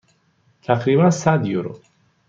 تقریبا 0.63 1.09
صد 1.09 1.45
یورو. 1.45 1.79